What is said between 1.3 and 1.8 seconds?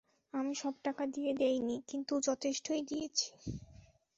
দেই নি,